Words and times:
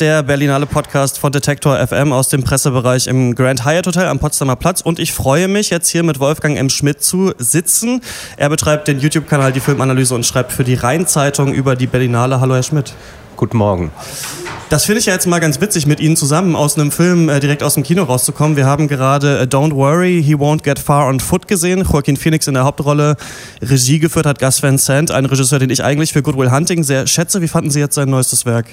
Der 0.00 0.24
Berlinale 0.24 0.66
Podcast 0.66 1.20
von 1.20 1.30
Detektor 1.30 1.78
FM 1.86 2.12
aus 2.12 2.28
dem 2.28 2.42
Pressebereich 2.42 3.06
im 3.06 3.36
Grand 3.36 3.64
Hyatt 3.64 3.86
Hotel 3.86 4.08
am 4.08 4.18
Potsdamer 4.18 4.56
Platz. 4.56 4.80
Und 4.80 4.98
ich 4.98 5.12
freue 5.12 5.46
mich 5.46 5.70
jetzt 5.70 5.88
hier 5.88 6.02
mit 6.02 6.18
Wolfgang 6.18 6.58
M. 6.58 6.68
Schmidt 6.68 7.00
zu 7.00 7.32
sitzen. 7.38 8.00
Er 8.36 8.48
betreibt 8.48 8.88
den 8.88 8.98
YouTube-Kanal 8.98 9.52
Die 9.52 9.60
Filmanalyse 9.60 10.16
und 10.16 10.26
schreibt 10.26 10.50
für 10.50 10.64
die 10.64 10.74
Rheinzeitung 10.74 11.54
über 11.54 11.76
die 11.76 11.86
Berlinale. 11.86 12.40
Hallo, 12.40 12.56
Herr 12.56 12.64
Schmidt. 12.64 12.92
Guten 13.36 13.56
Morgen. 13.56 13.92
Das 14.68 14.84
finde 14.84 14.98
ich 14.98 15.06
ja 15.06 15.12
jetzt 15.12 15.28
mal 15.28 15.38
ganz 15.38 15.60
witzig, 15.60 15.86
mit 15.86 16.00
Ihnen 16.00 16.16
zusammen 16.16 16.56
aus 16.56 16.76
einem 16.76 16.90
Film 16.90 17.28
äh, 17.28 17.38
direkt 17.38 17.62
aus 17.62 17.74
dem 17.74 17.84
Kino 17.84 18.02
rauszukommen. 18.02 18.56
Wir 18.56 18.66
haben 18.66 18.88
gerade 18.88 19.38
äh, 19.38 19.42
Don't 19.44 19.76
Worry, 19.76 20.20
He 20.24 20.34
Won't 20.34 20.64
Get 20.64 20.80
Far 20.80 21.06
on 21.06 21.20
Foot 21.20 21.46
gesehen. 21.46 21.86
Joaquin 21.88 22.16
Phoenix 22.16 22.48
in 22.48 22.54
der 22.54 22.64
Hauptrolle. 22.64 23.16
Regie 23.62 24.00
geführt 24.00 24.26
hat 24.26 24.40
Gus 24.40 24.60
Van 24.60 24.76
Sant, 24.76 25.12
ein 25.12 25.26
Regisseur, 25.26 25.60
den 25.60 25.70
ich 25.70 25.84
eigentlich 25.84 26.12
für 26.12 26.22
Good 26.22 26.36
Will 26.36 26.50
Hunting 26.50 26.82
sehr 26.82 27.06
schätze. 27.06 27.40
Wie 27.42 27.48
fanden 27.48 27.70
Sie 27.70 27.78
jetzt 27.78 27.94
sein 27.94 28.08
neuestes 28.08 28.44
Werk? 28.44 28.66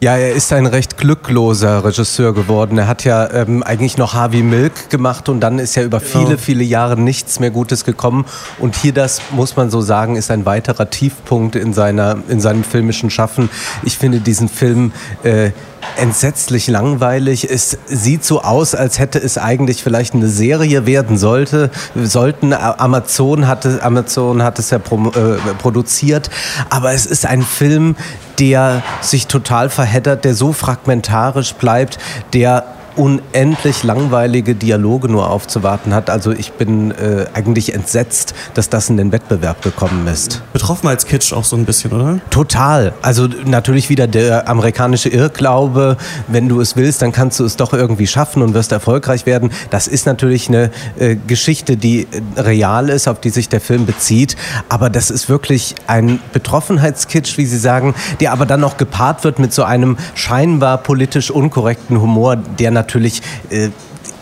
Ja, 0.00 0.16
er 0.16 0.32
ist 0.32 0.52
ein 0.52 0.66
recht 0.66 0.96
glückloser 0.96 1.84
Regisseur 1.84 2.32
geworden. 2.32 2.78
Er 2.78 2.86
hat 2.86 3.02
ja 3.02 3.28
ähm, 3.32 3.64
eigentlich 3.64 3.96
noch 3.96 4.14
Harvey 4.14 4.44
Milk 4.44 4.90
gemacht 4.90 5.28
und 5.28 5.40
dann 5.40 5.58
ist 5.58 5.74
ja 5.74 5.82
über 5.82 5.98
genau. 5.98 6.24
viele, 6.24 6.38
viele 6.38 6.62
Jahre 6.62 6.96
nichts 6.96 7.40
mehr 7.40 7.50
Gutes 7.50 7.84
gekommen. 7.84 8.24
Und 8.60 8.76
hier, 8.76 8.92
das 8.92 9.20
muss 9.32 9.56
man 9.56 9.70
so 9.70 9.80
sagen, 9.80 10.14
ist 10.14 10.30
ein 10.30 10.46
weiterer 10.46 10.88
Tiefpunkt 10.88 11.56
in, 11.56 11.72
seiner, 11.72 12.18
in 12.28 12.40
seinem 12.40 12.62
filmischen 12.62 13.10
Schaffen. 13.10 13.50
Ich 13.82 13.98
finde 13.98 14.20
diesen 14.20 14.48
Film 14.48 14.92
äh, 15.24 15.50
entsetzlich 15.96 16.68
langweilig. 16.68 17.48
Es 17.50 17.78
sieht 17.86 18.24
so 18.24 18.42
aus, 18.42 18.74
als 18.74 18.98
hätte 18.98 19.18
es 19.18 19.38
eigentlich 19.38 19.82
vielleicht 19.82 20.14
eine 20.14 20.28
Serie 20.28 20.86
werden 20.86 21.18
sollte. 21.18 21.70
Sollten 21.94 22.52
Amazon 22.52 23.46
hatte 23.46 23.80
Amazon 23.82 24.42
hat 24.42 24.58
es 24.58 24.70
ja 24.70 24.78
pro, 24.78 25.08
äh, 25.08 25.38
produziert, 25.58 26.30
aber 26.70 26.92
es 26.92 27.06
ist 27.06 27.26
ein 27.26 27.42
Film, 27.42 27.96
der 28.38 28.82
sich 29.00 29.26
total 29.26 29.68
verheddert, 29.68 30.24
der 30.24 30.34
so 30.34 30.52
fragmentarisch 30.52 31.54
bleibt, 31.54 31.98
der 32.32 32.64
unendlich 32.98 33.84
langweilige 33.84 34.54
Dialoge 34.56 35.08
nur 35.08 35.30
aufzuwarten 35.30 35.94
hat. 35.94 36.10
Also 36.10 36.32
ich 36.32 36.52
bin 36.52 36.90
äh, 36.90 37.26
eigentlich 37.32 37.72
entsetzt, 37.72 38.34
dass 38.54 38.68
das 38.68 38.90
in 38.90 38.96
den 38.96 39.12
Wettbewerb 39.12 39.62
gekommen 39.62 40.06
ist. 40.08 40.42
Betroffenheitskitsch 40.52 41.32
auch 41.32 41.44
so 41.44 41.56
ein 41.56 41.64
bisschen, 41.64 41.92
oder? 41.92 42.18
Total. 42.30 42.92
Also 43.00 43.28
natürlich 43.44 43.88
wieder 43.88 44.08
der 44.08 44.48
amerikanische 44.48 45.08
Irrglaube, 45.08 45.96
wenn 46.26 46.48
du 46.48 46.60
es 46.60 46.74
willst, 46.74 47.00
dann 47.00 47.12
kannst 47.12 47.38
du 47.38 47.44
es 47.44 47.56
doch 47.56 47.72
irgendwie 47.72 48.08
schaffen 48.08 48.42
und 48.42 48.52
wirst 48.52 48.72
erfolgreich 48.72 49.26
werden. 49.26 49.52
Das 49.70 49.86
ist 49.86 50.06
natürlich 50.06 50.48
eine 50.48 50.70
äh, 50.98 51.16
Geschichte, 51.26 51.76
die 51.76 52.08
äh, 52.36 52.40
real 52.40 52.88
ist, 52.88 53.06
auf 53.06 53.20
die 53.20 53.30
sich 53.30 53.48
der 53.48 53.60
Film 53.60 53.86
bezieht. 53.86 54.36
Aber 54.68 54.90
das 54.90 55.10
ist 55.10 55.28
wirklich 55.28 55.76
ein 55.86 56.18
Betroffenheitskitsch, 56.32 57.38
wie 57.38 57.46
Sie 57.46 57.58
sagen, 57.58 57.94
der 58.20 58.32
aber 58.32 58.44
dann 58.44 58.60
noch 58.60 58.76
gepaart 58.76 59.22
wird 59.22 59.38
mit 59.38 59.52
so 59.52 59.62
einem 59.62 59.96
scheinbar 60.14 60.78
politisch 60.78 61.30
unkorrekten 61.30 62.00
Humor, 62.00 62.34
der 62.36 62.72
natürlich 62.72 62.87
natürlich 62.88 63.22
äh, 63.50 63.68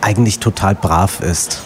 eigentlich 0.00 0.40
total 0.40 0.74
brav 0.74 1.20
ist. 1.20 1.60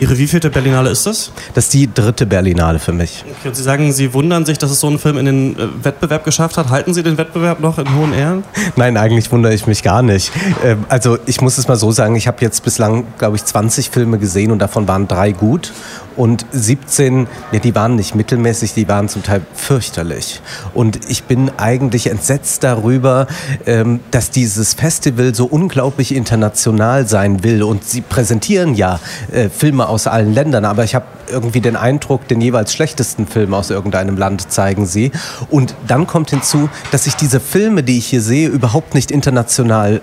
Ihre 0.00 0.16
wievielte 0.16 0.48
Berlinale 0.48 0.90
ist 0.90 1.06
das? 1.06 1.32
Das 1.54 1.64
ist 1.64 1.74
die 1.74 1.92
dritte 1.92 2.24
Berlinale 2.24 2.78
für 2.78 2.92
mich. 2.92 3.24
Okay, 3.40 3.48
und 3.48 3.56
Sie 3.56 3.64
sagen, 3.64 3.92
Sie 3.92 4.14
wundern 4.14 4.46
sich, 4.46 4.56
dass 4.56 4.70
es 4.70 4.78
so 4.78 4.86
einen 4.86 4.98
Film 5.00 5.18
in 5.18 5.26
den 5.26 5.58
äh, 5.58 5.84
Wettbewerb 5.84 6.24
geschafft 6.24 6.56
hat. 6.56 6.70
Halten 6.70 6.94
Sie 6.94 7.02
den 7.02 7.18
Wettbewerb 7.18 7.58
noch 7.58 7.78
in 7.78 7.94
hohen 7.96 8.12
Ehren? 8.12 8.44
Nein, 8.76 8.96
eigentlich 8.96 9.30
wundere 9.32 9.54
ich 9.54 9.66
mich 9.66 9.82
gar 9.82 10.02
nicht. 10.02 10.30
Ähm, 10.64 10.84
also 10.88 11.18
ich 11.26 11.40
muss 11.40 11.58
es 11.58 11.66
mal 11.66 11.76
so 11.76 11.90
sagen, 11.90 12.14
ich 12.14 12.28
habe 12.28 12.38
jetzt 12.42 12.62
bislang, 12.62 13.06
glaube 13.18 13.36
ich, 13.36 13.44
20 13.44 13.90
Filme 13.90 14.18
gesehen 14.18 14.52
und 14.52 14.60
davon 14.60 14.86
waren 14.86 15.08
drei 15.08 15.32
gut 15.32 15.72
und 16.18 16.44
17, 16.50 17.28
ja, 17.52 17.60
die 17.60 17.74
waren 17.74 17.94
nicht 17.94 18.14
mittelmäßig, 18.16 18.74
die 18.74 18.88
waren 18.88 19.08
zum 19.08 19.22
Teil 19.22 19.40
fürchterlich. 19.54 20.42
Und 20.74 20.98
ich 21.08 21.22
bin 21.22 21.50
eigentlich 21.56 22.08
entsetzt 22.08 22.64
darüber, 22.64 23.28
ähm, 23.66 24.00
dass 24.10 24.30
dieses 24.30 24.74
Festival 24.74 25.34
so 25.34 25.46
unglaublich 25.46 26.14
international 26.14 27.06
sein 27.06 27.44
will. 27.44 27.62
Und 27.62 27.84
sie 27.84 28.00
präsentieren 28.00 28.74
ja 28.74 28.98
äh, 29.32 29.48
Filme 29.48 29.88
aus 29.88 30.08
allen 30.08 30.34
Ländern, 30.34 30.64
aber 30.64 30.82
ich 30.82 30.96
habe 30.96 31.06
irgendwie 31.30 31.60
den 31.60 31.76
Eindruck, 31.76 32.26
den 32.26 32.40
jeweils 32.40 32.72
schlechtesten 32.72 33.26
Film 33.26 33.54
aus 33.54 33.70
irgendeinem 33.70 34.16
Land 34.16 34.50
zeigen 34.50 34.86
sie. 34.86 35.12
Und 35.50 35.76
dann 35.86 36.08
kommt 36.08 36.30
hinzu, 36.30 36.68
dass 36.90 37.06
ich 37.06 37.14
diese 37.14 37.38
Filme, 37.38 37.84
die 37.84 37.98
ich 37.98 38.06
hier 38.06 38.22
sehe, 38.22 38.48
überhaupt 38.48 38.94
nicht 38.94 39.12
international 39.12 40.00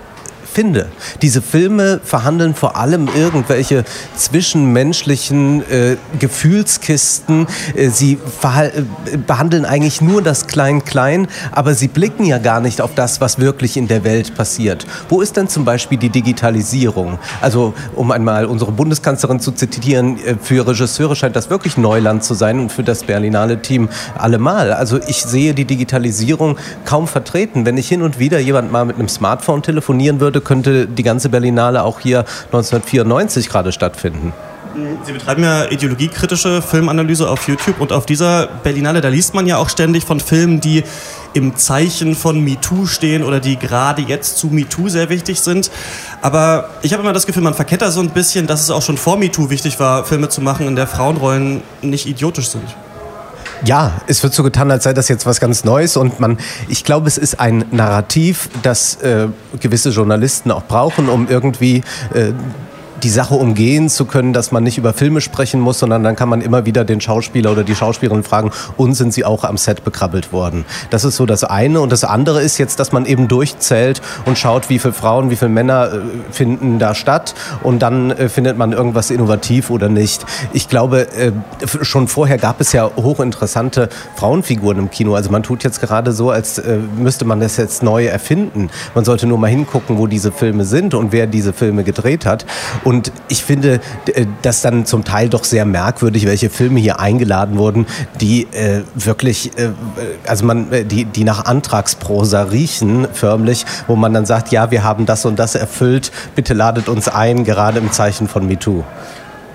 finde. 0.55 0.87
Diese 1.21 1.41
Filme 1.41 1.99
verhandeln 2.01 2.55
vor 2.55 2.77
allem 2.77 3.09
irgendwelche 3.13 3.83
zwischenmenschlichen 4.15 5.69
äh, 5.69 5.97
Gefühlskisten. 6.17 7.45
Äh, 7.75 7.89
sie 7.89 8.13
äh, 8.13 9.17
behandeln 9.17 9.65
eigentlich 9.65 9.99
nur 9.99 10.21
das 10.21 10.47
Klein-Klein, 10.47 11.27
aber 11.51 11.73
sie 11.73 11.89
blicken 11.89 12.23
ja 12.23 12.37
gar 12.37 12.61
nicht 12.61 12.79
auf 12.79 12.95
das, 12.95 13.19
was 13.19 13.37
wirklich 13.37 13.75
in 13.75 13.89
der 13.89 14.05
Welt 14.05 14.33
passiert. 14.35 14.87
Wo 15.09 15.19
ist 15.19 15.35
denn 15.35 15.49
zum 15.49 15.65
Beispiel 15.65 15.97
die 15.97 16.09
Digitalisierung? 16.09 17.19
Also, 17.41 17.73
um 17.93 18.11
einmal 18.11 18.45
unsere 18.45 18.71
Bundeskanzlerin 18.71 19.41
zu 19.41 19.51
zitieren, 19.51 20.17
äh, 20.25 20.35
für 20.41 20.65
Regisseure 20.65 21.17
scheint 21.17 21.35
das 21.35 21.49
wirklich 21.49 21.77
Neuland 21.77 22.23
zu 22.23 22.33
sein 22.33 22.61
und 22.61 22.71
für 22.71 22.83
das 22.83 23.03
Berlinale 23.03 23.61
Team 23.61 23.89
allemal. 24.17 24.71
Also, 24.71 25.01
ich 25.05 25.21
sehe 25.21 25.53
die 25.53 25.65
Digitalisierung 25.65 26.57
kaum 26.85 27.09
vertreten. 27.09 27.65
Wenn 27.65 27.77
ich 27.77 27.89
hin 27.89 28.01
und 28.01 28.19
wieder 28.19 28.39
jemand 28.39 28.71
mal 28.71 28.85
mit 28.85 28.95
einem 28.95 29.09
Smartphone 29.09 29.61
telefonieren 29.61 30.21
würde, 30.21 30.44
könnte 30.45 30.87
die 30.87 31.03
ganze 31.03 31.29
Berlinale 31.29 31.83
auch 31.83 31.99
hier 31.99 32.19
1994 32.45 33.49
gerade 33.49 33.73
stattfinden. 33.73 34.31
Sie 35.05 35.13
betreiben 35.13 35.43
ja 35.43 35.71
ideologiekritische 35.71 36.61
Filmanalyse 36.61 37.29
auf 37.29 37.47
YouTube 37.47 37.79
und 37.79 37.93
auf 37.93 38.05
dieser 38.05 38.47
Berlinale, 38.47 38.99
da 38.99 39.07
liest 39.07 39.33
man 39.33 39.47
ja 39.47 39.57
auch 39.57 39.69
ständig 39.69 40.03
von 40.03 40.19
Filmen, 40.19 40.59
die 40.59 40.83
im 41.33 41.55
Zeichen 41.55 42.13
von 42.13 42.41
MeToo 42.41 42.85
stehen 42.85 43.23
oder 43.23 43.39
die 43.39 43.57
gerade 43.57 44.01
jetzt 44.01 44.37
zu 44.37 44.47
MeToo 44.47 44.89
sehr 44.89 45.09
wichtig 45.09 45.39
sind. 45.39 45.71
Aber 46.21 46.69
ich 46.81 46.91
habe 46.91 47.03
immer 47.03 47.13
das 47.13 47.25
Gefühl, 47.25 47.43
man 47.43 47.53
verkennt 47.53 47.83
da 47.83 47.91
so 47.91 48.01
ein 48.01 48.09
bisschen, 48.09 48.47
dass 48.47 48.61
es 48.61 48.69
auch 48.69 48.81
schon 48.81 48.97
vor 48.97 49.17
MeToo 49.17 49.49
wichtig 49.49 49.79
war, 49.79 50.03
Filme 50.03 50.27
zu 50.27 50.41
machen, 50.41 50.67
in 50.67 50.75
der 50.75 50.87
Frauenrollen 50.87 51.61
nicht 51.81 52.05
idiotisch 52.05 52.49
sind. 52.49 52.75
Ja, 53.63 53.93
es 54.07 54.21
wird 54.21 54.33
so 54.33 54.43
getan, 54.43 54.69
als 54.69 54.83
sei 54.83 54.93
das 54.93 55.07
jetzt 55.07 55.25
was 55.25 55.39
ganz 55.39 55.63
Neues 55.63 55.97
und 55.97 56.19
man, 56.19 56.37
ich 56.67 56.83
glaube, 56.83 57.07
es 57.07 57.17
ist 57.17 57.39
ein 57.39 57.65
Narrativ, 57.71 58.49
das 58.63 58.95
äh, 59.01 59.27
gewisse 59.59 59.89
Journalisten 59.89 60.51
auch 60.51 60.63
brauchen, 60.63 61.09
um 61.09 61.27
irgendwie 61.29 61.83
äh, 62.13 62.33
die 63.05 63.09
Sache 63.11 63.35
umgehen 63.35 63.87
zu 63.87 64.05
können, 64.05 64.33
dass 64.33 64.51
man 64.51 64.63
nicht 64.63 64.79
über 64.79 64.91
Filme 64.91 65.21
sprechen 65.21 65.61
muss, 65.61 65.77
sondern 65.77 66.03
dann 66.03 66.15
kann 66.15 66.27
man 66.27 66.41
immer 66.41 66.65
wieder 66.65 66.83
den 66.83 67.01
Schauspieler 67.01 67.51
oder 67.51 67.63
die 67.63 67.75
Schauspielerin 67.75 68.23
fragen, 68.23 68.49
und 68.77 68.95
sind 68.95 69.13
sie 69.13 69.23
auch 69.23 69.43
am 69.43 69.57
Set 69.57 69.83
bekrabbelt 69.83 70.33
worden? 70.33 70.65
Das 70.89 71.03
ist 71.03 71.15
so 71.15 71.27
das 71.27 71.43
eine. 71.43 71.81
Und 71.81 71.91
das 71.91 72.03
andere 72.03 72.41
ist 72.41 72.57
jetzt, 72.57 72.79
dass 72.79 72.91
man 72.93 73.05
eben 73.05 73.27
durchzählt 73.27 74.01
und 74.25 74.39
schaut, 74.39 74.71
wie 74.71 74.79
viele 74.79 74.95
Frauen, 74.95 75.29
wie 75.29 75.35
viele 75.35 75.49
Männer 75.49 75.91
äh, 75.93 75.99
finden 76.31 76.79
da 76.79 76.95
statt. 76.95 77.35
Und 77.61 77.83
dann 77.83 78.09
äh, 78.09 78.27
findet 78.27 78.57
man 78.57 78.71
irgendwas 78.71 79.11
innovativ 79.11 79.69
oder 79.69 79.87
nicht. 79.87 80.25
Ich 80.51 80.67
glaube, 80.67 81.07
äh, 81.15 81.31
schon 81.83 82.07
vorher 82.07 82.39
gab 82.39 82.59
es 82.59 82.73
ja 82.73 82.89
hochinteressante 82.95 83.89
Frauenfiguren 84.15 84.79
im 84.79 84.89
Kino. 84.89 85.13
Also 85.13 85.29
man 85.29 85.43
tut 85.43 85.63
jetzt 85.63 85.79
gerade 85.79 86.11
so, 86.11 86.31
als 86.31 86.59
müsste 86.97 87.25
man 87.25 87.39
das 87.39 87.57
jetzt 87.57 87.83
neu 87.83 88.05
erfinden. 88.07 88.71
Man 88.95 89.05
sollte 89.05 89.27
nur 89.27 89.37
mal 89.37 89.51
hingucken, 89.51 89.99
wo 89.99 90.07
diese 90.07 90.31
Filme 90.31 90.65
sind 90.65 90.95
und 90.95 91.11
wer 91.11 91.27
diese 91.27 91.53
Filme 91.53 91.83
gedreht 91.83 92.25
hat. 92.25 92.47
Und 92.83 92.94
ich 93.27 93.43
finde 93.43 93.79
äh, 94.13 94.25
das 94.41 94.61
dann 94.61 94.85
zum 94.85 95.03
Teil 95.03 95.29
doch 95.29 95.43
sehr 95.43 95.65
merkwürdig, 95.65 96.25
welche 96.25 96.49
Filme 96.49 96.79
hier 96.79 96.99
eingeladen 96.99 97.57
wurden, 97.57 97.85
die 98.21 98.43
äh, 98.51 98.83
wirklich, 98.95 99.57
äh, 99.57 99.69
also 100.27 100.45
man, 100.45 100.71
äh, 100.71 100.85
die, 100.85 101.05
die 101.05 101.23
nach 101.23 101.45
Antragsprosa 101.45 102.43
riechen, 102.43 103.07
förmlich, 103.13 103.65
wo 103.87 103.95
man 103.95 104.13
dann 104.13 104.25
sagt, 104.25 104.51
ja, 104.51 104.71
wir 104.71 104.83
haben 104.83 105.05
das 105.05 105.25
und 105.25 105.37
das 105.39 105.55
erfüllt, 105.55 106.11
bitte 106.35 106.53
ladet 106.53 106.89
uns 106.89 107.07
ein, 107.07 107.43
gerade 107.43 107.79
im 107.79 107.91
Zeichen 107.91 108.27
von 108.27 108.47
MeToo. 108.47 108.83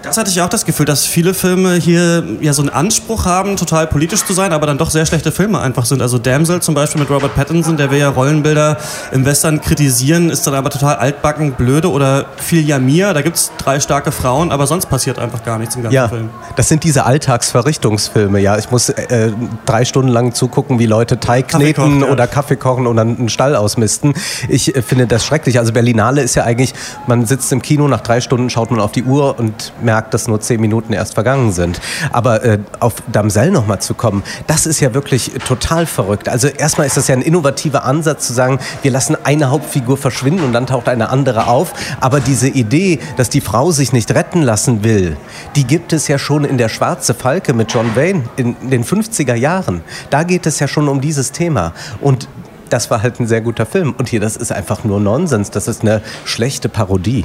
Das 0.03 0.17
hatte 0.17 0.31
ich 0.31 0.41
auch 0.41 0.49
das 0.49 0.65
Gefühl, 0.65 0.87
dass 0.87 1.05
viele 1.05 1.35
Filme 1.35 1.75
hier 1.75 2.25
ja 2.41 2.55
so 2.55 2.63
einen 2.63 2.71
Anspruch 2.71 3.27
haben, 3.27 3.57
total 3.57 3.87
politisch 3.87 4.25
zu 4.25 4.33
sein, 4.33 4.53
aber 4.53 4.67
dann 4.67 4.79
doch 4.79 4.91
sehr 4.91 5.05
schlechte 5.05 5.31
Filme 5.31 5.61
einfach 5.61 5.85
sind. 5.85 6.01
Also 6.01 6.19
Damsel 6.19 6.63
zum 6.63 6.75
Beispiel 6.75 7.01
mit 7.03 7.11
Robert 7.11 7.35
Pattinson, 7.35 7.77
der 7.77 7.91
will 7.91 7.99
ja 7.99 8.09
Rollenbilder 8.09 8.79
im 9.13 9.27
Western 9.27 9.61
kritisieren, 9.61 10.31
ist 10.31 10.47
dann 10.47 10.55
aber 10.55 10.71
total 10.71 10.97
altbacken, 10.97 11.53
blöde 11.53 11.91
oder 11.91 12.25
viel 12.39 12.67
Yamir, 12.67 13.13
da 13.13 13.21
gibt 13.21 13.37
es 13.37 13.53
drei 13.59 13.79
starke 13.79 14.11
Frauen, 14.11 14.53
aber 14.53 14.67
sonst 14.67 14.87
passiert 14.87 15.19
einfach 15.19 15.45
gar 15.45 15.59
nichts 15.59 15.77
im 15.77 15.83
ganzen 15.83 15.95
ja, 15.95 16.09
Film. 16.09 16.31
Das 16.57 16.69
sind 16.69 16.83
diese 16.83 17.05
Alltagsverrichtungsfilme, 17.05 18.41
ja. 18.41 18.57
Ich 18.57 18.71
muss 18.71 18.89
äh, 18.89 19.33
drei 19.67 19.85
Stunden 19.85 20.09
lang 20.09 20.33
zugucken, 20.33 20.79
wie 20.79 20.87
Leute 20.87 21.21
Teig 21.21 21.49
Kaffee 21.49 21.73
kneten 21.73 21.83
kochen, 21.83 22.01
ja. 22.01 22.07
oder 22.07 22.27
Kaffee 22.27 22.57
kochen 22.57 22.87
und 22.87 22.97
dann 22.97 23.19
einen 23.19 23.29
Stall 23.29 23.55
ausmisten. 23.55 24.15
Ich 24.49 24.75
äh, 24.75 24.81
finde 24.81 25.07
das 25.07 25.27
schrecklich. 25.27 25.59
Also 25.59 25.73
Berlinale 25.73 26.23
ist 26.23 26.37
ja 26.37 26.45
eigentlich, 26.45 26.73
man 27.07 27.27
sitzt 27.27 27.53
im 27.53 27.61
Kino, 27.61 27.87
nach 27.87 28.01
drei 28.01 28.23
Stunden 28.23 28.49
schaut 28.49 28.71
man 28.71 28.81
auf 28.81 28.93
die 28.93 29.03
Uhr 29.03 29.39
und 29.39 29.75
merkt, 29.83 29.90
dass 30.11 30.29
nur 30.29 30.41
zehn 30.41 30.61
Minuten 30.61 30.93
erst 30.93 31.15
vergangen 31.15 31.53
sind. 31.53 31.81
Aber 32.13 32.45
äh, 32.45 32.59
auf 32.79 32.95
Damsel 33.11 33.51
nochmal 33.51 33.81
zu 33.81 33.95
kommen, 33.95 34.23
das 34.47 34.67
ist 34.67 34.81
ja 34.81 34.95
wirklich 34.95 35.33
total 35.47 35.87
verrückt. 35.87 36.29
Also 36.29 36.49
erstmal 36.49 36.87
ist 36.87 36.97
das 36.97 37.09
ja 37.09 37.15
ein 37.15 37.23
innovativer 37.23 37.85
Ansatz 37.85 38.27
zu 38.27 38.33
sagen, 38.33 38.59
wir 38.83 38.91
lassen 38.91 39.17
eine 39.25 39.51
Hauptfigur 39.51 39.97
verschwinden 39.97 40.45
und 40.45 40.53
dann 40.53 40.67
taucht 40.67 40.89
eine 40.89 41.11
andere 41.11 41.47
auf. 41.47 41.73
Aber 42.01 42.21
diese 42.21 42.49
Idee, 42.49 42.99
dass 43.17 43.31
die 43.31 43.41
Frau 43.41 43.71
sich 43.71 43.93
nicht 43.93 44.15
retten 44.15 44.43
lassen 44.43 44.85
will, 44.85 45.17
die 45.57 45.65
gibt 45.65 45.93
es 45.93 46.09
ja 46.09 46.19
schon 46.19 46.45
in 46.45 46.59
der 46.59 46.69
Schwarze 46.69 47.15
Falke 47.15 47.53
mit 47.53 47.73
John 47.73 47.97
Wayne 47.97 48.25
in 48.37 48.57
den 48.71 48.85
50er 48.85 49.35
Jahren. 49.35 49.83
Da 50.11 50.23
geht 50.23 50.47
es 50.47 50.59
ja 50.61 50.69
schon 50.69 50.89
um 50.89 51.01
dieses 51.01 51.33
Thema. 51.33 51.73
Und 52.01 52.29
das 52.71 52.91
war 52.91 53.03
halt 53.03 53.21
ein 53.21 53.27
sehr 53.27 53.41
guter 53.41 53.67
Film. 53.67 53.95
Und 53.99 54.09
hier, 54.09 54.21
das 54.21 54.37
ist 54.37 54.53
einfach 54.53 54.85
nur 54.85 55.01
Nonsens. 55.01 55.51
Das 55.51 55.69
ist 55.69 55.83
eine 55.83 56.03
schlechte 56.25 56.69
Parodie. 56.69 57.25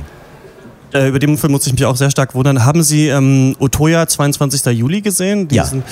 Äh, 0.96 1.10
über 1.10 1.20
den 1.20 1.38
Film 1.38 1.52
muss 1.52 1.68
ich 1.68 1.74
mich 1.74 1.86
auch 1.86 1.98
sehr 1.98 2.10
stark 2.10 2.34
wundern. 2.36 2.64
Haben 2.64 2.82
Sie 2.82 3.10
ähm, 3.10 3.56
Otoya 3.60 4.08
22. 4.08 4.66
Juli 4.78 5.02
gesehen? 5.02 5.50
Diesen, 5.50 5.80
ja. 5.80 5.86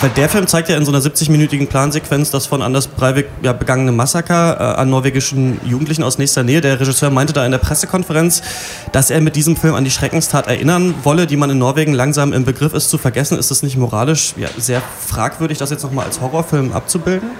Weil 0.00 0.10
der 0.10 0.28
Film 0.28 0.48
zeigt 0.48 0.68
ja 0.68 0.76
in 0.76 0.84
so 0.84 0.90
einer 0.90 1.00
70-minütigen 1.00 1.68
Plansequenz 1.68 2.30
das 2.30 2.46
von 2.46 2.60
Anders 2.60 2.88
Breivik 2.88 3.26
ja, 3.42 3.52
begangene 3.52 3.92
Massaker 3.92 4.56
äh, 4.58 4.80
an 4.80 4.90
norwegischen 4.90 5.60
Jugendlichen 5.64 6.02
aus 6.02 6.18
nächster 6.18 6.42
Nähe. 6.42 6.60
Der 6.60 6.80
Regisseur 6.80 7.10
meinte 7.10 7.32
da 7.32 7.44
in 7.44 7.52
der 7.52 7.58
Pressekonferenz, 7.58 8.42
dass 8.90 9.10
er 9.10 9.20
mit 9.20 9.36
diesem 9.36 9.54
Film 9.56 9.76
an 9.76 9.84
die 9.84 9.90
Schreckenstat 9.92 10.48
erinnern 10.48 10.94
wolle, 11.04 11.28
die 11.28 11.36
man 11.36 11.50
in 11.50 11.58
Norwegen 11.58 11.92
langsam 11.92 12.32
im 12.32 12.44
Begriff 12.44 12.74
ist 12.74 12.90
zu 12.90 12.98
vergessen. 12.98 13.38
Ist 13.38 13.52
das 13.52 13.62
nicht 13.62 13.76
moralisch 13.76 14.34
ja, 14.36 14.48
sehr 14.58 14.82
fragwürdig, 15.06 15.58
das 15.58 15.70
jetzt 15.70 15.84
nochmal 15.84 16.06
als 16.06 16.20
Horrorfilm 16.20 16.72
abzubilden? 16.72 17.30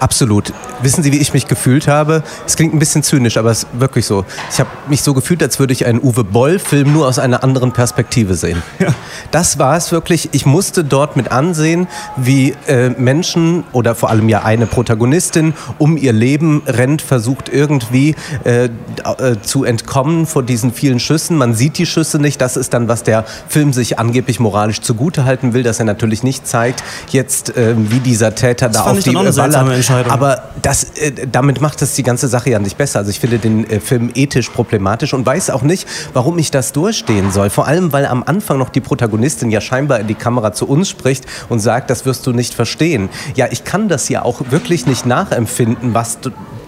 Absolut. 0.00 0.52
Wissen 0.82 1.02
Sie, 1.02 1.12
wie 1.12 1.18
ich 1.18 1.34
mich 1.34 1.48
gefühlt 1.48 1.88
habe? 1.88 2.22
Es 2.46 2.56
klingt 2.56 2.74
ein 2.74 2.78
bisschen 2.78 3.02
zynisch, 3.02 3.36
aber 3.36 3.50
es 3.50 3.64
ist 3.64 3.68
wirklich 3.80 4.06
so. 4.06 4.24
Ich 4.52 4.60
habe 4.60 4.70
mich 4.88 5.02
so 5.02 5.12
gefühlt, 5.12 5.42
als 5.42 5.58
würde 5.58 5.72
ich 5.72 5.86
einen 5.86 6.00
Uwe 6.00 6.24
Boll-Film 6.24 6.92
nur 6.92 7.08
aus 7.08 7.18
einer 7.18 7.42
anderen 7.42 7.72
Perspektive 7.72 8.34
sehen. 8.34 8.62
Ja. 8.78 8.94
Das 9.30 9.58
war 9.58 9.76
es 9.76 9.90
wirklich. 9.90 10.30
Ich 10.32 10.46
musste 10.46 10.84
dort 10.84 11.16
mit 11.16 11.32
ansehen, 11.32 11.88
wie 12.16 12.54
äh, 12.66 12.90
Menschen 12.90 13.64
oder 13.72 13.94
vor 13.94 14.10
allem 14.10 14.28
ja 14.28 14.42
eine 14.42 14.66
Protagonistin 14.66 15.54
um 15.78 15.96
ihr 15.96 16.12
Leben 16.12 16.62
rennt, 16.66 17.02
versucht 17.02 17.48
irgendwie 17.48 18.14
äh, 18.44 18.66
äh, 18.66 18.70
zu 19.42 19.64
entkommen 19.64 20.26
vor 20.26 20.42
diesen 20.42 20.72
vielen 20.72 21.00
Schüssen. 21.00 21.36
Man 21.36 21.54
sieht 21.54 21.78
die 21.78 21.86
Schüsse 21.86 22.18
nicht. 22.18 22.40
Das 22.40 22.56
ist 22.56 22.72
dann, 22.72 22.88
was 22.88 23.02
der 23.02 23.24
Film 23.48 23.72
sich 23.72 23.98
angeblich 23.98 24.38
moralisch 24.38 24.80
zugutehalten 24.80 25.52
will, 25.54 25.62
dass 25.62 25.78
er 25.78 25.84
natürlich 25.84 26.22
nicht 26.22 26.46
zeigt, 26.46 26.82
jetzt 27.10 27.56
äh, 27.56 27.74
wie 27.76 28.00
dieser 28.00 28.34
Täter 28.34 28.68
das 28.68 28.84
da 28.84 28.90
auf 28.90 29.00
die 29.00 29.14
Waller 29.14 29.64
Entscheidung. 29.88 30.12
Aber 30.12 30.42
das, 30.62 30.84
äh, 30.98 31.26
damit 31.30 31.60
macht 31.60 31.82
es 31.82 31.94
die 31.94 32.02
ganze 32.02 32.28
Sache 32.28 32.50
ja 32.50 32.58
nicht 32.58 32.76
besser. 32.76 33.00
Also 33.00 33.10
ich 33.10 33.20
finde 33.20 33.38
den 33.38 33.68
äh, 33.68 33.80
Film 33.80 34.10
ethisch 34.14 34.50
problematisch 34.50 35.14
und 35.14 35.24
weiß 35.24 35.50
auch 35.50 35.62
nicht, 35.62 35.86
warum 36.12 36.38
ich 36.38 36.50
das 36.50 36.72
durchstehen 36.72 37.30
soll. 37.32 37.50
Vor 37.50 37.66
allem, 37.66 37.92
weil 37.92 38.06
am 38.06 38.22
Anfang 38.22 38.58
noch 38.58 38.68
die 38.68 38.80
Protagonistin 38.80 39.50
ja 39.50 39.60
scheinbar 39.60 40.00
in 40.00 40.06
die 40.06 40.14
Kamera 40.14 40.52
zu 40.52 40.68
uns 40.68 40.88
spricht 40.88 41.26
und 41.48 41.60
sagt, 41.60 41.90
das 41.90 42.06
wirst 42.06 42.26
du 42.26 42.32
nicht 42.32 42.54
verstehen. 42.54 43.08
Ja, 43.34 43.46
ich 43.50 43.64
kann 43.64 43.88
das 43.88 44.08
ja 44.08 44.22
auch 44.22 44.42
wirklich 44.50 44.86
nicht 44.86 45.06
nachempfinden, 45.06 45.94
was 45.94 46.18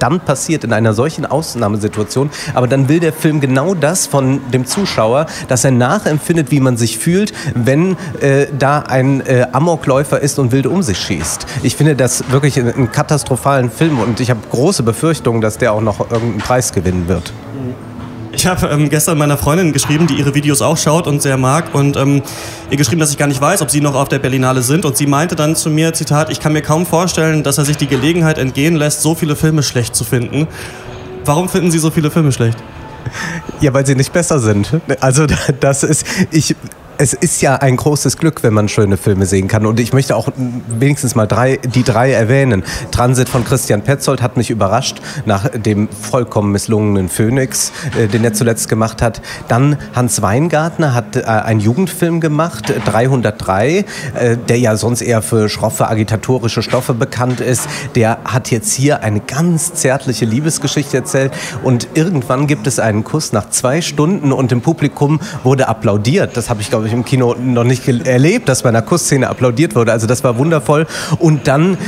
dann 0.03 0.21
passiert 0.21 0.65
in 0.65 0.73
einer 0.73 0.95
solchen 0.95 1.27
Ausnahmesituation. 1.27 2.31
Aber 2.55 2.67
dann 2.67 2.89
will 2.89 3.01
der 3.01 3.13
Film 3.13 3.41
genau 3.41 3.75
das 3.75 4.07
von 4.07 4.41
dem 4.51 4.67
Zuschauer, 4.67 5.27
dass 5.49 5.65
er 5.65 5.71
nachempfindet, 5.71 6.51
wie 6.51 6.61
man 6.61 6.77
sich 6.77 6.99
fühlt, 6.99 7.33
wenn 7.55 7.97
äh, 8.21 8.47
da 8.59 8.81
ein 8.81 9.21
äh, 9.27 9.47
Amokläufer 9.53 10.21
ist 10.21 10.39
und 10.39 10.53
wild 10.53 10.67
um 10.67 10.83
sich 10.83 10.99
schießt. 10.99 11.47
Ich 11.63 11.77
finde 11.77 11.97
das 11.97 12.31
wirklich 12.31 12.59
einen 12.59 12.91
katastrophalen 12.93 13.71
Film 13.71 14.01
und 14.01 14.21
ich 14.21 14.31
habe 14.31 14.41
große 14.51 14.83
Befürchtungen, 14.83 15.41
dass 15.41 15.59
der 15.59 15.73
auch 15.73 15.81
noch 15.81 16.01
irgendeinen 16.01 16.39
Preis 16.39 16.73
gewinnen 16.73 17.09
wird. 17.09 17.33
Ich 18.33 18.47
habe 18.47 18.69
ähm, 18.69 18.89
gestern 18.89 19.19
meiner 19.19 19.37
Freundin 19.37 19.73
geschrieben, 19.73 20.07
die 20.07 20.15
ihre 20.15 20.35
Videos 20.35 20.63
auch 20.63 20.77
schaut 20.77 21.07
und 21.07 21.21
sehr 21.21 21.37
mag 21.37 21.75
und 21.75 21.97
ähm, 21.97 22.23
ihr 22.71 22.77
geschrieben, 22.77 23.01
dass 23.01 23.11
ich 23.11 23.19
gar 23.19 23.27
nicht 23.27 23.41
weiß, 23.41 23.61
ob 23.61 23.71
sie 23.71 23.81
noch 23.81 23.95
auf 23.95 24.09
der 24.09 24.21
Berlinale 24.21 24.63
sind 24.63 24.85
und 24.85 24.97
sie 24.97 25.07
meinte 25.07 25.35
dann 25.35 25.57
zu 25.57 25.69
mir, 25.69 25.93
Zitat, 25.93 26.31
ich 26.31 26.39
kann 26.39 26.53
mir 26.53 26.63
kaum 26.63 26.87
vorstellen, 26.87 27.43
dass 27.43 27.59
er 27.59 27.65
sich 27.65 27.77
die 27.77 27.89
Gelegenheit 27.89 28.39
entgehen 28.39 28.77
lässt, 28.77 29.03
so 29.03 29.15
viele 29.15 29.35
Filme 29.35 29.63
schlecht 29.63 29.97
zu 29.97 30.05
finden. 30.05 30.47
Warum 31.25 31.49
finden 31.49 31.71
Sie 31.71 31.79
so 31.79 31.91
viele 31.91 32.11
Filme 32.11 32.33
schlecht? 32.33 32.59
Ja, 33.61 33.75
weil 33.75 33.85
sie 33.85 33.95
nicht 33.95 34.13
besser 34.13 34.39
sind. 34.39 34.81
Also 35.01 35.27
das 35.61 35.83
ist, 35.83 36.07
ich, 36.31 36.55
es 37.01 37.15
ist 37.15 37.41
ja 37.41 37.57
ein 37.57 37.79
großes 37.79 38.19
Glück, 38.19 38.43
wenn 38.43 38.53
man 38.53 38.69
schöne 38.69 38.99
Filme 38.99 39.25
sehen 39.25 39.49
kann. 39.49 39.65
Und 39.65 39.81
ich 39.81 39.95
möchte 39.95 40.15
auch 40.15 40.29
wenigstens 40.69 41.15
mal 41.15 41.27
drei, 41.27 41.57
die 41.57 41.83
drei 41.83 42.13
erwähnen. 42.13 42.63
Transit 42.91 43.31
von 43.31 43.43
Christian 43.43 43.81
Petzold 43.81 44.21
hat 44.21 44.37
mich 44.37 44.51
überrascht 44.51 45.01
nach 45.25 45.49
dem 45.49 45.89
vollkommen 45.89 46.53
misslungenen 46.53 47.09
Phoenix, 47.09 47.73
äh, 47.99 48.07
den 48.07 48.23
er 48.23 48.35
zuletzt 48.35 48.69
gemacht 48.69 49.01
hat. 49.01 49.23
Dann 49.49 49.79
Hans 49.95 50.21
Weingartner 50.21 50.93
hat 50.93 51.17
äh, 51.17 51.23
einen 51.23 51.61
Jugendfilm 51.61 52.21
gemacht, 52.21 52.71
303, 52.85 53.79
äh, 53.79 54.37
der 54.37 54.59
ja 54.59 54.77
sonst 54.77 55.01
eher 55.01 55.23
für 55.23 55.49
schroffe 55.49 55.89
agitatorische 55.89 56.61
Stoffe 56.63 56.93
bekannt 56.93 57.41
ist. 57.41 57.67
Der 57.95 58.19
hat 58.27 58.51
jetzt 58.51 58.75
hier 58.75 59.03
eine 59.03 59.21
ganz 59.21 59.73
zärtliche 59.73 60.27
Liebesgeschichte 60.27 60.99
erzählt. 60.99 61.33
Und 61.63 61.89
irgendwann 61.95 62.47
gibt 62.47 62.67
es 62.67 62.79
einen 62.79 63.05
Kuss 63.05 63.33
nach 63.33 63.49
zwei 63.49 63.81
Stunden 63.81 64.33
und 64.33 64.53
im 64.53 64.61
Publikum 64.61 65.19
wurde 65.45 65.67
applaudiert. 65.67 66.37
Das 66.37 66.51
habe 66.51 66.61
ich, 66.61 66.69
glaube 66.69 66.89
ich, 66.89 66.90
ich, 66.91 66.95
im 66.95 67.05
Kino 67.05 67.35
noch 67.35 67.65
nicht 67.65 67.87
erlebt, 67.89 68.49
dass 68.49 68.63
bei 68.63 68.69
einer 68.69 68.83
Kussszene 68.83 69.29
applaudiert 69.29 69.75
wurde. 69.75 69.93
Also 69.93 70.07
das 70.07 70.23
war 70.25 70.39
wundervoll. 70.39 70.87
Und 71.19 71.49
dann 71.49 71.79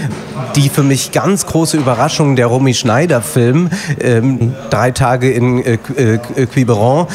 die 0.56 0.68
für 0.68 0.82
mich 0.82 1.12
ganz 1.12 1.46
große 1.46 1.76
Überraschung, 1.76 2.36
der 2.36 2.46
Romy 2.46 2.74
Schneider-Film, 2.74 3.70
ähm, 4.00 4.54
drei 4.70 4.90
Tage 4.90 5.30
in 5.30 5.62
äh, 5.64 5.78
äh, 5.96 6.46
Quiberon 6.46 7.06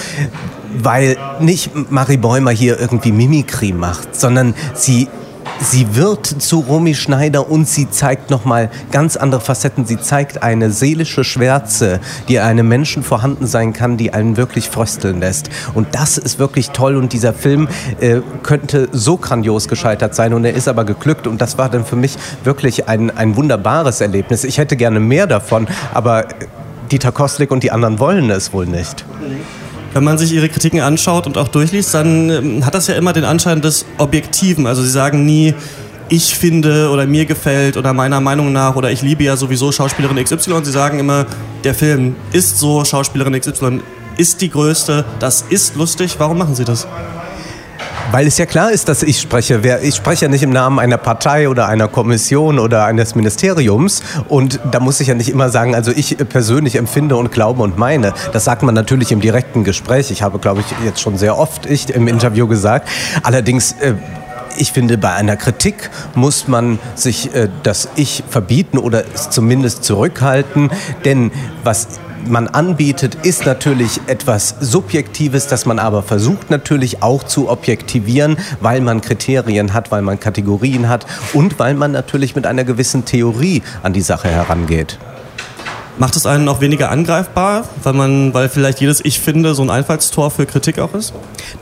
weil 0.79 1.17
nicht 1.39 1.71
Marie 1.89 2.17
Bäumer 2.17 2.51
hier 2.51 2.79
irgendwie 2.79 3.11
Mimikry 3.11 3.71
macht, 3.71 4.15
sondern 4.15 4.53
sie 4.73 5.07
Sie 5.59 5.95
wird 5.95 6.25
zu 6.25 6.59
Romy 6.59 6.93
Schneider 6.93 7.49
und 7.49 7.67
sie 7.67 7.89
zeigt 7.89 8.29
nochmal 8.29 8.69
ganz 8.91 9.17
andere 9.17 9.41
Facetten. 9.41 9.85
Sie 9.85 9.99
zeigt 9.99 10.43
eine 10.43 10.71
seelische 10.71 11.23
Schwärze, 11.23 11.99
die 12.27 12.39
einem 12.39 12.67
Menschen 12.67 13.03
vorhanden 13.03 13.47
sein 13.47 13.73
kann, 13.73 13.97
die 13.97 14.13
einen 14.13 14.37
wirklich 14.37 14.69
frösteln 14.69 15.19
lässt. 15.19 15.49
Und 15.73 15.87
das 15.93 16.17
ist 16.17 16.37
wirklich 16.37 16.69
toll 16.69 16.95
und 16.95 17.11
dieser 17.11 17.33
Film 17.33 17.67
äh, 17.99 18.21
könnte 18.43 18.87
so 18.91 19.17
grandios 19.17 19.67
gescheitert 19.67 20.13
sein 20.13 20.33
und 20.33 20.45
er 20.45 20.53
ist 20.53 20.67
aber 20.67 20.85
geglückt 20.85 21.25
und 21.27 21.41
das 21.41 21.57
war 21.57 21.69
dann 21.69 21.85
für 21.85 21.95
mich 21.95 22.17
wirklich 22.43 22.87
ein, 22.87 23.15
ein 23.15 23.35
wunderbares 23.35 23.99
Erlebnis. 23.99 24.43
Ich 24.43 24.59
hätte 24.59 24.77
gerne 24.77 24.99
mehr 24.99 25.25
davon, 25.25 25.67
aber 25.93 26.25
Dieter 26.91 27.11
Kostlik 27.11 27.51
und 27.51 27.63
die 27.63 27.71
anderen 27.71 27.99
wollen 27.99 28.29
es 28.29 28.53
wohl 28.53 28.67
nicht. 28.67 29.03
Wenn 29.93 30.03
man 30.03 30.17
sich 30.17 30.33
Ihre 30.33 30.49
Kritiken 30.49 30.81
anschaut 30.81 31.25
und 31.27 31.37
auch 31.37 31.47
durchliest, 31.47 31.93
dann 31.93 32.29
ähm, 32.29 32.65
hat 32.65 32.75
das 32.75 32.87
ja 32.87 32.95
immer 32.95 33.13
den 33.13 33.23
Anschein 33.25 33.61
des 33.61 33.85
Objektiven. 33.97 34.67
Also 34.67 34.81
Sie 34.81 34.89
sagen 34.89 35.25
nie, 35.25 35.53
ich 36.09 36.35
finde 36.35 36.89
oder 36.89 37.05
mir 37.05 37.25
gefällt 37.25 37.77
oder 37.77 37.93
meiner 37.93 38.21
Meinung 38.21 38.53
nach 38.53 38.75
oder 38.75 38.91
ich 38.91 39.01
liebe 39.01 39.23
ja 39.23 39.35
sowieso 39.35 39.71
Schauspielerin 39.71 40.23
XY. 40.23 40.63
Sie 40.63 40.71
sagen 40.71 40.99
immer, 40.99 41.25
der 41.63 41.73
Film 41.73 42.15
ist 42.31 42.57
so, 42.59 42.85
Schauspielerin 42.85 43.39
XY 43.39 43.81
ist 44.17 44.41
die 44.41 44.49
größte, 44.49 45.05
das 45.19 45.43
ist 45.49 45.75
lustig. 45.75 46.15
Warum 46.17 46.37
machen 46.37 46.55
Sie 46.55 46.63
das? 46.63 46.87
Weil 48.11 48.25
es 48.25 48.37
ja 48.37 48.45
klar 48.45 48.71
ist, 48.71 48.87
dass 48.87 49.03
ich 49.03 49.19
spreche. 49.19 49.61
Ich 49.83 49.95
spreche 49.95 50.25
ja 50.25 50.31
nicht 50.31 50.43
im 50.43 50.51
Namen 50.51 50.79
einer 50.79 50.97
Partei 50.97 51.49
oder 51.49 51.67
einer 51.67 51.87
Kommission 51.87 52.57
oder 52.57 52.85
eines 52.85 53.15
Ministeriums. 53.15 54.01
Und 54.29 54.59
da 54.71 54.79
muss 54.79 54.99
ich 55.01 55.09
ja 55.09 55.13
nicht 55.13 55.29
immer 55.29 55.49
sagen, 55.49 55.75
also 55.75 55.91
ich 55.91 56.17
persönlich 56.29 56.75
empfinde 56.75 57.17
und 57.17 57.31
glaube 57.31 57.63
und 57.63 57.77
meine. 57.77 58.13
Das 58.31 58.45
sagt 58.45 58.63
man 58.63 58.73
natürlich 58.73 59.11
im 59.11 59.19
direkten 59.19 59.63
Gespräch. 59.63 60.09
Ich 60.11 60.21
habe, 60.21 60.39
glaube 60.39 60.61
ich, 60.61 60.85
jetzt 60.85 61.01
schon 61.01 61.17
sehr 61.17 61.37
oft 61.37 61.65
ich 61.65 61.89
im 61.89 62.07
Interview 62.07 62.47
gesagt. 62.47 62.87
Allerdings 63.23 63.73
äh, 63.73 63.95
ich 64.57 64.71
finde, 64.71 64.97
bei 64.97 65.13
einer 65.13 65.35
Kritik 65.35 65.89
muss 66.15 66.47
man 66.47 66.79
sich 66.95 67.33
äh, 67.35 67.49
das 67.63 67.89
Ich 67.95 68.23
verbieten 68.29 68.77
oder 68.77 69.03
zumindest 69.13 69.83
zurückhalten. 69.83 70.71
Denn 71.05 71.31
was 71.63 71.99
man 72.27 72.47
anbietet, 72.47 73.15
ist 73.23 73.45
natürlich 73.45 74.01
etwas 74.07 74.55
Subjektives, 74.59 75.47
das 75.47 75.65
man 75.65 75.79
aber 75.79 76.03
versucht 76.03 76.49
natürlich 76.49 77.01
auch 77.03 77.23
zu 77.23 77.49
objektivieren, 77.49 78.37
weil 78.61 78.81
man 78.81 79.01
Kriterien 79.01 79.73
hat, 79.73 79.91
weil 79.91 80.01
man 80.01 80.19
Kategorien 80.19 80.89
hat 80.89 81.05
und 81.33 81.59
weil 81.59 81.73
man 81.73 81.91
natürlich 81.91 82.35
mit 82.35 82.45
einer 82.45 82.63
gewissen 82.63 83.05
Theorie 83.05 83.63
an 83.83 83.93
die 83.93 84.01
Sache 84.01 84.29
herangeht. 84.29 84.99
Macht 85.99 86.15
es 86.15 86.25
einen 86.27 86.47
auch 86.47 86.61
weniger 86.61 86.91
angreifbar, 86.91 87.63
weil 87.81 87.93
man, 87.93 88.33
weil 88.33 88.49
vielleicht 88.49 88.79
jedes 88.79 89.03
Ich 89.03 89.19
finde 89.19 89.55
so 89.55 89.63
ein 89.63 89.71
Einfallstor 89.71 90.29
für 90.29 90.45
Kritik 90.45 90.77
auch 90.77 90.93
ist? 90.93 91.13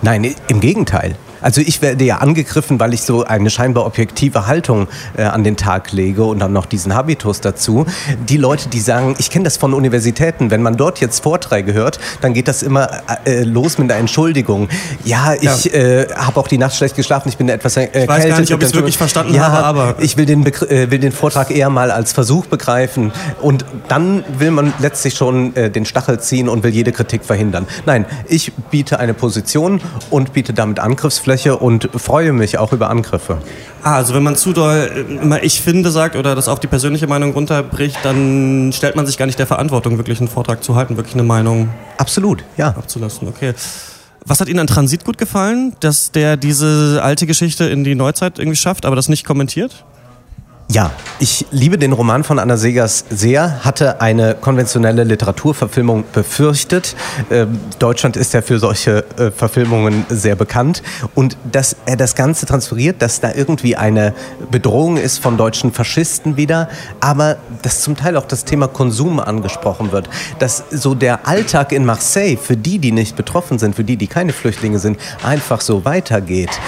Nein, 0.01 0.35
im 0.49 0.59
Gegenteil. 0.59 1.15
Also 1.45 1.61
ich 1.61 1.83
werde 1.83 2.03
ja 2.03 2.17
angegriffen, 2.17 2.79
weil 2.79 2.95
ich 2.95 3.03
so 3.03 3.23
eine 3.23 3.51
scheinbar 3.51 3.85
objektive 3.85 4.47
Haltung 4.47 4.87
äh, 5.15 5.21
an 5.21 5.43
den 5.43 5.57
Tag 5.57 5.91
lege 5.91 6.23
und 6.23 6.39
dann 6.39 6.51
noch 6.51 6.65
diesen 6.65 6.95
Habitus 6.95 7.39
dazu. 7.39 7.85
Die 8.27 8.37
Leute, 8.37 8.67
die 8.67 8.79
sagen, 8.79 9.15
ich 9.19 9.29
kenne 9.29 9.43
das 9.43 9.55
von 9.55 9.75
Universitäten, 9.75 10.49
wenn 10.49 10.63
man 10.63 10.75
dort 10.75 10.99
jetzt 11.01 11.21
Vorträge 11.21 11.73
hört, 11.73 11.99
dann 12.21 12.33
geht 12.33 12.47
das 12.47 12.63
immer 12.63 12.89
äh, 13.25 13.43
los 13.43 13.77
mit 13.77 13.91
einer 13.91 13.99
Entschuldigung. 13.99 14.69
Ja, 15.03 15.35
ich 15.35 15.65
ja. 15.65 15.71
äh, 15.71 16.07
habe 16.15 16.39
auch 16.39 16.47
die 16.47 16.57
Nacht 16.57 16.75
schlecht 16.75 16.95
geschlafen, 16.95 17.29
ich 17.29 17.37
bin 17.37 17.47
etwas 17.47 17.77
erkältet. 17.77 18.01
Ich 18.01 18.09
weiß 18.09 18.27
gar 18.27 18.39
nicht, 18.39 18.53
ob 18.53 18.61
ich 18.63 18.69
es 18.69 18.73
wirklich 18.73 18.97
verstanden 18.97 19.35
ja, 19.35 19.51
habe, 19.51 19.65
aber... 19.65 19.95
Ich 19.99 20.17
will 20.17 20.25
den, 20.25 20.43
äh, 20.47 20.89
will 20.89 20.99
den 20.99 21.11
Vortrag 21.11 21.51
eher 21.51 21.69
mal 21.69 21.91
als 21.91 22.11
Versuch 22.11 22.47
begreifen 22.47 23.11
und 23.39 23.65
dann 23.87 24.23
will 24.39 24.49
man 24.49 24.73
letztlich 24.79 25.13
schon 25.13 25.55
äh, 25.55 25.69
den 25.69 25.85
Stachel 25.85 26.19
ziehen 26.19 26.49
und 26.49 26.63
will 26.63 26.71
jede 26.71 26.91
Kritik 26.91 27.23
verhindern. 27.23 27.67
Nein, 27.85 28.05
ich 28.27 28.51
biete 28.71 28.99
eine 28.99 29.13
Position 29.13 29.79
und 30.09 30.33
biete 30.33 30.51
damit 30.51 30.79
Angriffsfläche 30.79 31.34
Angriffsfläche 31.35 31.57
und 31.57 31.89
freue 31.95 32.33
mich 32.33 32.57
auch 32.57 32.71
über 32.71 32.89
Angriffe. 32.89 33.37
Ah, 33.83 33.95
also 33.95 34.13
wenn 34.13 34.23
man 34.23 34.35
zu 34.35 34.53
doll 34.53 35.05
immer 35.21 35.43
ich 35.43 35.61
finde 35.61 35.91
sagt 35.91 36.15
oder 36.15 36.35
das 36.35 36.47
auf 36.47 36.59
die 36.59 36.67
persönliche 36.67 37.07
Meinung 37.07 37.33
runterbricht, 37.33 37.97
dann 38.03 38.71
stellt 38.73 38.95
man 38.95 39.05
sich 39.05 39.17
gar 39.17 39.25
nicht 39.25 39.37
der 39.37 39.47
Verantwortung, 39.47 39.97
wirklich 39.97 40.19
einen 40.19 40.27
Vortrag 40.27 40.63
zu 40.63 40.75
halten, 40.75 40.97
wirklich 40.97 41.13
eine 41.13 41.23
Meinung 41.23 41.69
Absolut, 41.97 42.43
ja. 42.57 42.69
abzulassen. 42.69 43.27
Okay. 43.27 43.53
Was 44.25 44.39
hat 44.39 44.47
Ihnen 44.47 44.59
an 44.59 44.67
Transit 44.67 45.05
gut 45.05 45.17
gefallen, 45.17 45.75
dass 45.81 46.11
der 46.11 46.35
diese 46.35 47.01
alte 47.03 47.27
Geschichte 47.27 47.65
in 47.65 47.83
die 47.83 47.93
Neuzeit 47.93 48.39
irgendwie 48.39 48.55
schafft, 48.55 48.85
aber 48.85 48.95
das 48.95 49.07
nicht 49.07 49.25
kommentiert? 49.25 49.85
Ja, 50.67 50.91
ich 51.19 51.45
liebe 51.51 51.77
den 51.77 51.93
Roman 51.93 52.23
von 52.23 52.39
Anna 52.39 52.57
Segers 52.57 53.05
sehr, 53.11 53.63
hatte 53.63 54.01
eine 54.01 54.33
konventionelle 54.33 55.03
Literaturverfilmung 55.03 56.05
befürchtet. 56.11 56.95
Ähm, 57.29 57.59
Deutschland 57.77 58.17
ist 58.17 58.33
ja 58.33 58.41
für 58.41 58.57
solche 58.57 59.05
äh, 59.17 59.29
Verfilmungen 59.29 60.07
sehr 60.09 60.35
bekannt. 60.35 60.81
Und 61.13 61.37
dass 61.51 61.75
er 61.85 61.97
das 61.97 62.15
Ganze 62.15 62.47
transferiert, 62.47 63.03
dass 63.03 63.21
da 63.21 63.31
irgendwie 63.31 63.75
eine 63.75 64.15
Bedrohung 64.49 64.97
ist 64.97 65.19
von 65.19 65.37
deutschen 65.37 65.71
Faschisten 65.71 66.35
wieder, 66.35 66.67
aber 66.99 67.37
dass 67.61 67.81
zum 67.81 67.95
Teil 67.95 68.17
auch 68.17 68.25
das 68.25 68.43
Thema 68.43 68.67
Konsum 68.67 69.19
angesprochen 69.19 69.91
wird. 69.91 70.09
Dass 70.39 70.63
so 70.71 70.95
der 70.95 71.27
Alltag 71.27 71.73
in 71.73 71.85
Marseille 71.85 72.37
für 72.37 72.57
die, 72.57 72.79
die 72.79 72.91
nicht 72.91 73.15
betroffen 73.15 73.59
sind, 73.59 73.75
für 73.75 73.83
die, 73.83 73.97
die 73.97 74.07
keine 74.07 74.33
Flüchtlinge 74.33 74.79
sind, 74.79 74.99
einfach 75.21 75.61
so 75.61 75.85
weitergeht. 75.85 76.59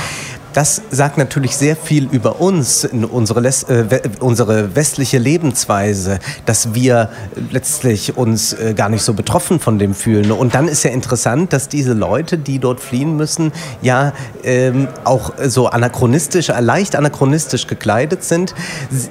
Das 0.58 0.82
sagt 0.90 1.20
natürlich 1.20 1.56
sehr 1.56 1.76
viel 1.76 2.10
über 2.12 2.42
uns, 2.42 2.84
unsere, 2.84 3.46
äh, 3.46 4.02
unsere 4.22 4.76
westliche 4.76 5.20
Lebensweise, 5.20 6.18
dass 6.48 6.74
wir 6.74 7.10
letztlich 7.52 8.18
uns 8.18 8.54
äh, 8.54 8.74
gar 8.74 8.90
nicht 8.90 9.04
so 9.04 9.14
betroffen 9.14 9.60
von 9.60 9.78
dem 9.78 9.94
fühlen. 9.94 10.32
Und 10.32 10.56
dann 10.56 10.68
ist 10.68 10.82
ja 10.82 10.90
interessant, 10.90 11.54
dass 11.54 11.70
diese 11.70 11.94
Leute, 11.94 12.40
die 12.40 12.58
dort 12.58 12.80
fliehen 12.80 13.16
müssen, 13.16 13.52
ja 13.84 14.14
ähm, 14.44 14.88
auch 15.04 15.32
so 15.46 15.68
anachronistisch, 15.68 16.48
leicht 16.48 16.96
anachronistisch 16.96 17.68
gekleidet 17.68 18.24
sind. 18.24 18.56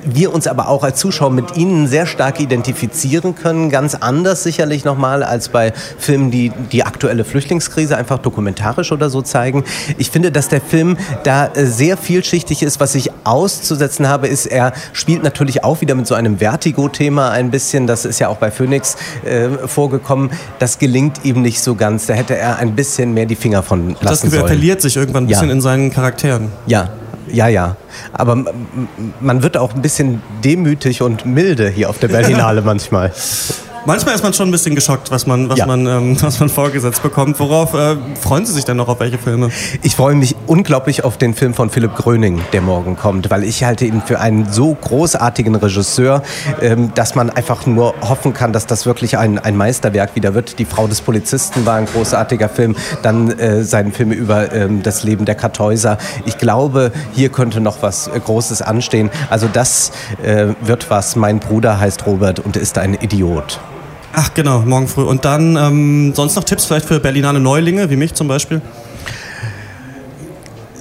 Wir 0.05 0.35
uns 0.35 0.49
aber 0.49 0.69
auch 0.69 0.83
als 0.83 0.99
Zuschauer 0.99 1.31
mit 1.31 1.57
ihnen 1.57 1.87
sehr 1.87 2.07
stark 2.07 2.41
identifizieren 2.41 3.37
können, 3.37 3.71
ganz 3.71 3.95
anders 3.95 4.43
sicherlich 4.43 4.85
nochmal 4.85 5.23
als 5.23 5.51
bei 5.51 5.73
Filmen, 5.97 6.33
die 6.33 6.51
die 6.73 6.83
aktuelle 6.83 7.25
Flüchtlingskrise 7.25 7.97
einfach 7.97 8.19
dokumentarisch 8.19 8.91
oder 8.91 9.11
so 9.11 9.23
zeigen. 9.23 9.63
Ich 9.97 10.11
finde, 10.11 10.33
dass 10.33 10.49
der 10.49 10.61
Film 10.61 10.97
da 11.23 11.36
sehr 11.55 11.97
vielschichtig 11.97 12.63
ist. 12.63 12.81
Was 12.81 12.95
ich 12.95 13.11
auszusetzen 13.25 14.09
habe, 14.09 14.29
ist, 14.29 14.47
er 14.47 14.73
spielt 14.93 15.23
natürlich 15.23 15.65
auch 15.65 15.81
wieder 15.81 15.95
mit 15.95 16.07
so 16.07 16.15
einem 16.15 16.39
Vertigo-Thema 16.39 17.31
ein 17.31 17.51
bisschen. 17.51 17.87
Das 17.87 18.05
ist 18.05 18.19
ja 18.19 18.29
auch 18.29 18.37
bei 18.37 18.51
Phoenix 18.51 18.97
äh, 19.25 19.49
vorgekommen. 19.67 20.31
Das 20.59 20.79
gelingt 20.79 21.25
ihm 21.25 21.43
nicht 21.43 21.61
so 21.61 21.75
ganz. 21.75 22.07
Da 22.07 22.15
hätte 22.15 22.37
er 22.37 22.59
ein 22.59 22.75
bisschen 22.75 23.15
mehr 23.15 23.27
die 23.27 23.37
Finger 23.37 23.63
von 23.63 23.97
lassen 24.01 24.07
das 24.07 24.21
sollen. 24.21 24.35
Er 24.35 24.47
verliert 24.47 24.81
sich 24.81 24.97
irgendwann 24.97 25.25
ein 25.25 25.29
bisschen 25.29 25.49
ja. 25.49 25.55
in 25.55 25.61
seinen 25.61 25.93
Charakteren. 25.93 26.53
Ja, 26.67 26.91
ja, 27.33 27.49
ja. 27.49 27.77
Aber 28.13 28.45
man 29.21 29.43
wird 29.43 29.57
auch 29.57 29.75
ein 29.75 29.83
bisschen 29.83 30.23
demütig 30.45 31.03
und 31.03 31.27
milde 31.27 31.69
hier 31.69 31.91
auf 31.91 31.99
der 31.99 32.09
Berlinale 32.09 32.63
manchmal. 32.65 33.13
Manchmal 33.87 34.17
ist 34.17 34.25
man 34.25 34.33
schon 34.33 34.49
ein 34.49 34.51
bisschen 34.51 34.75
geschockt, 34.75 35.13
was 35.13 35.29
man, 35.29 35.49
was 35.49 35.61
ja. 35.61 35.67
man, 35.67 35.87
ähm, 35.87 36.17
was 36.21 36.41
man 36.41 36.49
vorgesetzt 36.49 37.05
bekommt. 37.05 37.39
Worauf 37.39 37.73
äh, 37.73 37.95
freuen 38.21 38.45
Sie 38.45 38.53
sich 38.53 38.65
denn 38.65 38.77
noch 38.77 38.89
auf 38.89 38.99
welche 38.99 39.17
Filme? 39.17 39.51
Ich 39.83 39.95
freue 39.95 40.17
mich 40.17 40.35
unglaublich 40.49 41.05
auf 41.05 41.19
den 41.19 41.35
Film 41.35 41.55
von 41.55 41.71
Philipp 41.71 41.95
Gröning, 41.95 42.41
der 42.53 42.63
morgen 42.63 42.97
kommt, 42.97 43.31
weil 43.31 43.45
ich 43.45 43.63
halte 43.63 43.85
ihn 43.85 44.03
für 44.05 44.19
einen 44.19 44.53
so 44.53 44.75
großartigen 44.75 45.55
Regisseur, 45.55 46.25
ähm, 46.61 46.91
dass 46.97 47.15
man 47.15 47.31
einfach 47.31 47.65
nur 47.67 47.95
hoffen 48.01 48.35
kann, 48.35 48.53
dass 48.53 48.67
das 48.67 48.87
wirklich 48.87 49.19
ein, 49.19 49.39
ein 49.39 49.57
Meisterwerk 49.57 50.17
wieder 50.17 50.35
wird. 50.35 50.59
Die 50.59 50.65
Frau 50.65 50.89
des 50.89 51.01
Polizisten 51.01 51.65
war 51.65 51.77
ein 51.77 51.87
großartiger 51.87 52.49
Film, 52.49 52.75
dann 53.03 53.39
äh, 53.39 53.63
sein 53.63 53.93
Film 53.93 54.11
über 54.11 54.53
ähm, 54.53 54.83
das 54.83 55.05
Leben 55.05 55.27
der 55.27 55.37
Kartäuser. 55.37 55.97
Ich 56.25 56.39
glaube, 56.39 56.91
hier 57.13 57.29
könnte 57.29 57.61
noch 57.61 57.83
was 57.83 58.09
äh, 58.09 58.19
Großes 58.19 58.63
anstehen. 58.63 59.11
Also 59.31 59.47
das 59.47 59.93
äh, 60.25 60.49
wird 60.61 60.91
was. 60.91 61.15
Mein 61.15 61.39
Bruder 61.39 61.79
heißt 61.79 62.05
Robert 62.07 62.41
und 62.41 62.57
ist 62.57 62.79
ein 62.79 62.95
Idiot. 62.95 63.61
Ach 64.19 64.33
genau, 64.33 64.61
morgen 64.61 64.89
früh. 64.89 65.03
Und 65.03 65.27
dann 65.27 65.57
ähm, 65.57 66.15
sonst 66.15 66.37
noch 66.37 66.45
Tipps 66.45 66.65
vielleicht 66.65 66.87
für 66.87 66.99
Berlinale 67.01 67.39
Neulinge, 67.39 67.91
wie 67.91 67.97
mich 67.97 68.15
zum 68.15 68.29
Beispiel? 68.29 68.63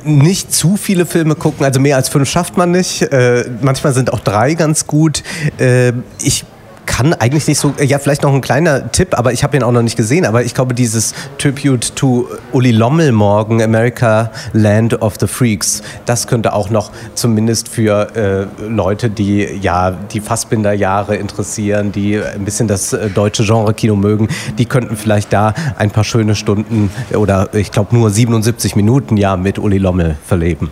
nicht 0.05 0.53
zu 0.53 0.77
viele 0.77 1.07
Filme 1.07 1.33
gucken, 1.33 1.65
also 1.65 1.79
mehr 1.79 1.95
als 1.95 2.09
fünf 2.09 2.29
schafft 2.29 2.57
man 2.57 2.69
nicht. 2.69 3.01
Äh, 3.01 3.43
manchmal 3.61 3.91
sind 3.91 4.13
auch 4.13 4.19
drei 4.19 4.53
ganz 4.53 4.85
gut. 4.85 5.23
Äh, 5.57 5.93
ich 6.21 6.45
kann 6.85 7.13
eigentlich 7.13 7.47
nicht 7.47 7.59
so, 7.59 7.73
ja, 7.83 7.99
vielleicht 7.99 8.23
noch 8.23 8.33
ein 8.33 8.41
kleiner 8.41 8.91
Tipp, 8.91 9.17
aber 9.17 9.33
ich 9.33 9.43
habe 9.43 9.57
ihn 9.57 9.63
auch 9.63 9.71
noch 9.71 9.81
nicht 9.81 9.97
gesehen, 9.97 10.25
aber 10.25 10.43
ich 10.43 10.53
glaube, 10.53 10.73
dieses 10.73 11.13
Tribute 11.37 11.95
to 11.95 12.27
Uli 12.51 12.71
Lommel 12.71 13.11
morgen, 13.11 13.61
America 13.61 14.31
Land 14.53 15.01
of 15.01 15.15
the 15.19 15.27
Freaks, 15.27 15.81
das 16.05 16.27
könnte 16.27 16.53
auch 16.53 16.69
noch 16.69 16.91
zumindest 17.13 17.67
für 17.67 18.15
äh, 18.15 18.67
Leute, 18.67 19.09
die 19.09 19.43
ja 19.61 19.91
die 19.91 20.19
Fassbinder-Jahre 20.19 21.15
interessieren, 21.15 21.91
die 21.91 22.19
ein 22.19 22.45
bisschen 22.45 22.67
das 22.67 22.93
äh, 22.93 23.09
deutsche 23.09 23.43
Genre-Kino 23.43 23.95
mögen, 23.95 24.27
die 24.57 24.65
könnten 24.65 24.95
vielleicht 24.95 25.33
da 25.33 25.53
ein 25.77 25.91
paar 25.91 26.03
schöne 26.03 26.35
Stunden 26.35 26.91
oder 27.13 27.53
ich 27.53 27.71
glaube 27.71 27.95
nur 27.95 28.09
77 28.09 28.75
Minuten 28.75 29.17
ja 29.17 29.37
mit 29.37 29.59
Uli 29.59 29.77
Lommel 29.77 30.17
verleben. 30.25 30.71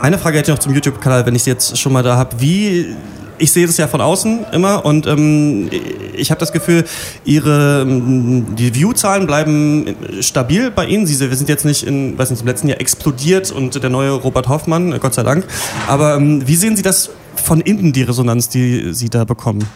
Eine 0.00 0.18
Frage 0.18 0.38
hätte 0.38 0.52
ich 0.52 0.56
noch 0.56 0.62
zum 0.62 0.74
YouTube-Kanal, 0.74 1.26
wenn 1.26 1.34
ich 1.34 1.42
sie 1.42 1.50
jetzt 1.50 1.76
schon 1.76 1.92
mal 1.92 2.02
da 2.02 2.16
habe. 2.16 2.36
Wie 2.38 2.94
ich 3.38 3.52
sehe 3.52 3.66
das 3.66 3.76
ja 3.76 3.86
von 3.86 4.00
außen 4.00 4.46
immer 4.52 4.84
und 4.84 5.06
ähm, 5.06 5.70
ich 6.16 6.30
habe 6.30 6.40
das 6.40 6.52
Gefühl, 6.52 6.84
ihre 7.24 7.82
ähm, 7.82 8.54
die 8.56 8.74
View-Zahlen 8.74 9.26
bleiben 9.26 9.94
stabil 10.20 10.70
bei 10.70 10.86
Ihnen. 10.86 11.06
Sie 11.06 11.18
wir 11.18 11.36
sind 11.36 11.48
jetzt 11.48 11.64
nicht 11.64 11.84
in, 11.84 12.18
weiß 12.18 12.30
nicht, 12.30 12.40
im 12.40 12.46
letzten 12.46 12.68
Jahr 12.68 12.80
explodiert 12.80 13.50
und 13.50 13.82
der 13.82 13.90
neue 13.90 14.12
Robert 14.12 14.48
Hoffmann, 14.48 14.92
äh, 14.92 14.98
Gott 14.98 15.14
sei 15.14 15.22
Dank. 15.22 15.44
Aber 15.86 16.16
ähm, 16.16 16.46
wie 16.46 16.56
sehen 16.56 16.76
Sie 16.76 16.82
das 16.82 17.10
von 17.34 17.60
innen, 17.60 17.92
die 17.92 18.02
Resonanz, 18.02 18.48
die 18.48 18.92
Sie 18.92 19.08
da 19.08 19.24
bekommen? 19.24 19.68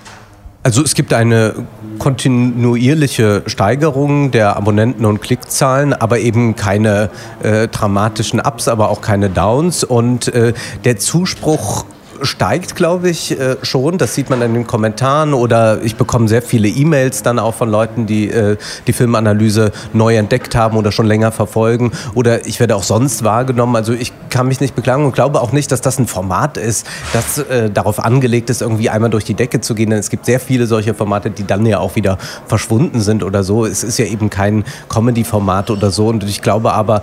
Also 0.64 0.82
es 0.84 0.94
gibt 0.94 1.12
eine 1.12 1.66
kontinuierliche 1.98 3.42
Steigerung 3.46 4.30
der 4.30 4.56
Abonnenten- 4.56 5.04
und 5.04 5.20
Klickzahlen, 5.20 5.92
aber 5.92 6.20
eben 6.20 6.54
keine 6.54 7.10
äh, 7.42 7.66
dramatischen 7.66 8.38
Ups, 8.38 8.68
aber 8.68 8.88
auch 8.88 9.00
keine 9.00 9.28
Downs. 9.28 9.82
Und 9.82 10.28
äh, 10.28 10.52
der 10.84 10.98
Zuspruch 10.98 11.84
steigt, 12.22 12.76
glaube 12.76 13.10
ich, 13.10 13.38
äh, 13.38 13.56
schon. 13.62 13.98
Das 13.98 14.14
sieht 14.14 14.30
man 14.30 14.42
in 14.42 14.54
den 14.54 14.66
Kommentaren 14.66 15.34
oder 15.34 15.82
ich 15.82 15.96
bekomme 15.96 16.28
sehr 16.28 16.42
viele 16.42 16.68
E-Mails 16.68 17.22
dann 17.22 17.38
auch 17.38 17.54
von 17.54 17.70
Leuten, 17.70 18.06
die 18.06 18.30
äh, 18.30 18.56
die 18.86 18.92
Filmanalyse 18.92 19.72
neu 19.92 20.16
entdeckt 20.16 20.54
haben 20.54 20.76
oder 20.76 20.92
schon 20.92 21.06
länger 21.06 21.32
verfolgen. 21.32 21.92
Oder 22.14 22.46
ich 22.46 22.60
werde 22.60 22.76
auch 22.76 22.82
sonst 22.82 23.24
wahrgenommen. 23.24 23.76
Also 23.76 23.92
ich 23.92 24.12
kann 24.30 24.48
mich 24.48 24.60
nicht 24.60 24.74
beklagen 24.74 25.04
und 25.04 25.12
glaube 25.12 25.40
auch 25.40 25.52
nicht, 25.52 25.70
dass 25.72 25.80
das 25.80 25.98
ein 25.98 26.06
Format 26.06 26.56
ist, 26.56 26.86
das 27.12 27.38
äh, 27.38 27.70
darauf 27.70 28.02
angelegt 28.02 28.50
ist, 28.50 28.62
irgendwie 28.62 28.88
einmal 28.90 29.10
durch 29.10 29.24
die 29.24 29.34
Decke 29.34 29.60
zu 29.60 29.74
gehen. 29.74 29.90
Denn 29.90 29.98
es 29.98 30.10
gibt 30.10 30.26
sehr 30.26 30.40
viele 30.40 30.66
solche 30.66 30.94
Formate, 30.94 31.30
die 31.30 31.46
dann 31.46 31.66
ja 31.66 31.78
auch 31.78 31.96
wieder 31.96 32.18
verschwunden 32.46 33.00
sind 33.00 33.22
oder 33.22 33.42
so. 33.42 33.66
Es 33.66 33.84
ist 33.84 33.98
ja 33.98 34.06
eben 34.06 34.30
kein 34.30 34.64
Comedy-Format 34.88 35.70
oder 35.70 35.90
so. 35.90 36.08
Und 36.08 36.24
ich 36.24 36.42
glaube 36.42 36.72
aber, 36.72 37.02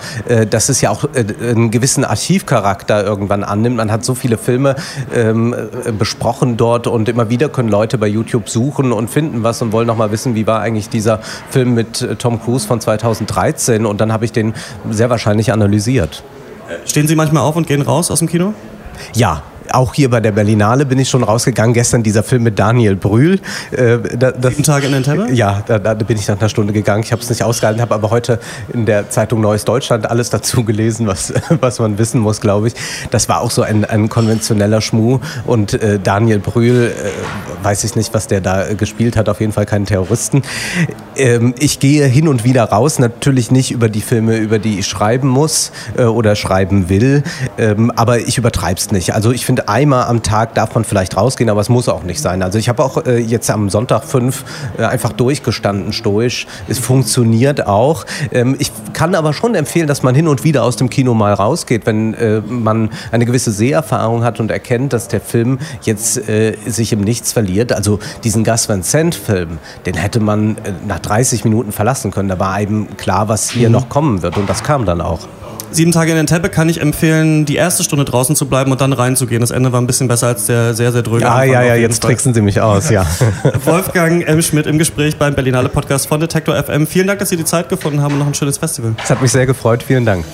dass 0.50 0.70
es 0.70 0.82
ja 0.82 0.90
auch 0.90 1.06
einen 1.14 1.72
gewissen 1.72 2.04
Archivcharakter 2.04 3.04
irgendwann 3.04 3.44
annimmt. 3.44 3.78
Man 3.78 3.92
hat 3.92 4.04
so 4.06 4.16
viele 4.16 4.38
Filme, 4.38 4.76
ähm, 5.13 5.54
äh, 5.54 5.92
besprochen 5.92 6.58
dort 6.58 6.88
und 6.88 7.10
immer 7.10 7.30
wieder 7.30 7.50
können 7.50 7.70
Leute 7.70 7.98
bei 7.98 8.08
YouTube 8.08 8.50
suchen 8.50 8.92
und 8.92 9.10
finden 9.10 9.44
was 9.44 9.62
und 9.62 9.72
wollen 9.72 9.88
noch 9.88 9.98
mal 9.98 10.12
wissen, 10.12 10.36
wie 10.36 10.48
war 10.48 10.62
eigentlich 10.62 10.89
dieser 10.89 11.20
Film 11.50 11.74
mit 11.74 12.01
äh, 12.01 12.16
Tom 12.16 12.42
Cruise 12.42 12.68
von 12.68 12.82
2013 12.82 13.86
und 13.86 14.01
dann 14.01 14.13
habe 14.13 14.25
ich 14.25 14.32
den 14.32 14.54
sehr 14.89 15.10
wahrscheinlich 15.10 15.51
analysiert. 15.51 16.24
Stehen 16.86 17.08
Sie 17.08 17.16
manchmal 17.16 17.44
auf 17.44 17.56
und 17.56 17.68
gehen 17.68 17.82
raus 17.82 18.12
aus 18.12 18.20
dem 18.20 18.28
Kino? 18.28 18.54
Ja, 19.13 19.44
auch 19.74 19.94
hier 19.94 20.10
bei 20.10 20.20
der 20.20 20.32
Berlinale 20.32 20.86
bin 20.86 21.00
ich 21.00 21.10
schon 21.10 21.24
rausgegangen. 21.24 21.74
Gestern 21.74 22.04
dieser 22.04 22.24
Film 22.24 22.44
mit 22.44 22.60
Daniel 22.60 22.96
Brühl. 22.96 23.40
Äh, 23.72 24.00
da, 24.18 24.32
das, 24.32 24.54
Sieben 24.54 24.64
Tage 24.64 24.88
in 24.88 24.94
Entebbe? 24.94 25.32
Ja, 25.32 25.64
da, 25.66 25.80
da, 25.80 25.94
bin 25.94 26.18
ich 26.18 26.28
nach 26.28 26.40
einer 26.40 26.50
Stunde 26.50 26.74
gegangen. 26.74 27.04
Ich 27.04 27.12
habe 27.12 27.22
es 27.22 27.30
nicht 27.30 27.44
ausgehalten, 27.44 27.82
habe 27.82 27.94
aber 27.94 28.10
heute 28.10 28.40
in 28.74 28.86
der 28.86 29.10
Zeitung 29.10 29.42
Neues 29.42 29.66
Deutschland 29.66 30.10
alles 30.10 30.30
dazu 30.30 30.64
gelesen, 30.64 31.08
was, 31.08 31.34
was 31.62 31.80
man 31.80 31.98
wissen 31.98 32.20
muss, 32.20 32.42
glaube 32.42 32.68
ich. 32.68 32.74
Das 33.12 33.30
war 33.30 33.42
auch 33.42 33.52
so 33.52 33.62
ein, 33.62 33.86
ein 33.86 34.10
konventioneller 34.10 34.82
Schmuh. 34.82 35.20
Und 35.46 35.74
äh, 35.74 36.00
Daniel 36.02 36.40
Brühl, 36.40 36.92
äh, 36.92 37.66
weiß 37.66 37.84
ich 37.84 37.96
nicht, 37.96 38.14
was 38.14 38.28
der 38.28 38.42
da 38.42 38.74
gespielt 38.74 39.18
hat, 39.18 39.30
auf 39.30 39.40
jeden 39.40 39.52
Fall 39.52 39.66
keinen 39.66 39.86
Terroristen. 39.86 40.44
Ähm, 41.16 41.54
ich 41.60 41.80
gehe 41.80 42.06
hin 42.06 42.28
und 42.28 42.44
wieder 42.44 42.64
raus, 42.64 43.00
natürlich 43.00 43.52
nicht 43.52 43.72
über 43.72 43.90
die 43.90 44.02
Filme, 44.02 44.38
über 44.38 44.60
die 44.60 44.80
ich 44.80 44.88
schreiben 44.88 45.28
muss 45.28 45.72
äh, 45.98 46.04
oder 46.04 46.36
schreiben 46.36 46.90
will, 46.90 47.24
ähm, 47.58 47.92
aber 47.96 48.20
ich 48.20 48.38
übertreibe 48.38 48.80
es 48.80 48.92
nicht. 48.92 49.14
Also 49.14 49.32
ich 49.32 49.46
finde, 49.46 49.59
finde, 49.60 49.70
einmal 49.70 50.06
am 50.06 50.24
Tag 50.24 50.56
darf 50.56 50.75
man 50.75 50.84
vielleicht 50.84 51.18
rausgehen, 51.18 51.50
aber 51.50 51.62
es 51.62 51.70
muss 51.70 51.89
auch 51.89 52.04
nicht 52.04 52.22
sein. 52.22 52.42
Also 52.42 52.58
ich 52.58 52.70
habe 52.70 52.84
auch 52.84 53.06
äh, 53.06 53.18
jetzt 53.18 53.50
am 53.50 53.70
Sonntag 53.70 54.04
fünf 54.04 54.44
äh, 54.78 54.84
einfach 54.84 55.12
durchgestanden, 55.13 55.94
stoisch. 55.94 56.48
Es 56.68 56.80
funktioniert 56.80 57.68
auch. 57.68 58.06
Ähm, 58.32 58.56
ich 58.60 58.72
kann 58.94 59.16
aber 59.16 59.34
schon 59.34 59.56
empfehlen, 59.56 59.88
dass 59.88 60.04
man 60.04 60.16
hin 60.16 60.28
und 60.28 60.44
wieder 60.44 60.63
aus 60.63 60.75
dem 60.75 60.89
Kino 60.89 61.13
mal 61.13 61.34
rausgeht, 61.34 61.86
wenn 61.86 62.13
äh, 62.13 62.42
man 62.42 62.89
eine 63.12 63.25
gewisse 63.25 63.51
Seherfahrung 63.51 64.24
hat 64.24 64.39
und 64.39 64.51
erkennt, 64.51 64.94
dass 64.94 65.08
der 65.08 65.22
Film 65.22 65.60
jetzt 65.84 66.30
äh, 66.30 66.56
sich 66.66 66.94
im 66.94 67.01
Nichts 67.01 67.34
verliert. 67.34 67.74
Also 67.74 68.00
diesen 68.24 68.44
Gus 68.44 68.70
Van 68.70 68.84
Sant-Film, 68.84 69.58
den 69.86 69.96
hätte 69.96 70.20
man 70.20 70.58
äh, 70.58 70.72
nach 70.88 71.00
30 71.00 71.44
Minuten 71.44 71.72
verlassen 71.72 72.12
können. 72.12 72.30
Da 72.30 72.39
war 72.39 72.62
eben 72.62 72.98
klar, 72.98 73.28
was 73.28 73.50
hier 73.50 73.70
mhm. 73.70 73.74
noch 73.74 73.89
kommen 73.89 74.22
wird 74.22 74.38
und 74.38 74.50
das 74.50 74.63
kam 74.63 74.86
dann 74.86 75.01
auch. 75.01 75.20
Sieben 75.72 75.92
Tage 75.92 76.12
in 76.12 76.18
Entebbe 76.18 76.50
kann 76.50 76.68
ich 76.68 76.82
empfehlen, 76.82 77.46
die 77.46 77.56
erste 77.56 77.84
Stunde 77.84 78.06
draußen 78.06 78.36
zu 78.36 78.48
bleiben 78.48 78.72
und 78.72 78.82
dann 78.82 78.94
reinzugehen. 78.94 79.42
Das 79.42 79.52
Ende 79.52 79.72
war 79.72 79.80
ein 79.80 79.88
bisschen 79.88 80.08
besser 80.08 80.28
als 80.28 80.46
der 80.46 80.74
sehr, 80.74 80.92
sehr 80.92 81.04
dröge. 81.04 81.30
Ah, 81.30 81.44
ja, 81.44 81.62
ja, 81.62 81.76
jetzt 81.76 82.02
tricksen 82.02 82.34
Sie 82.34 82.42
mich 82.42 82.60
aus, 82.62 82.90
ja. 82.90 83.06
Wolfgang 83.66 84.28
M. 84.28 84.42
Schmidt 84.42 84.66
im 84.66 84.78
Gespräch 84.78 85.18
beim 85.18 85.36
Berlinale 85.36 85.70
Podcast 85.70 86.08
von 86.08 86.20
Detektor 86.20 86.62
FM. 86.62 86.88
Vielen 86.88 87.08
Dank, 87.08 87.20
dass 87.20 87.30
Sie 87.30 87.38
die 87.38 87.46
Zeit 87.46 87.70
gefunden 87.70 88.02
haben 88.02 88.14
und 88.14 88.20
noch 88.20 88.28
ein 88.28 88.34
schönes 88.34 88.58
Festival. 88.58 88.96
Es 89.04 89.10
hat 89.10 89.22
mich 89.22 89.32
sehr 89.32 89.46
gefreut. 89.46 89.84
Vielen 89.84 90.06
Dank. 90.06 90.26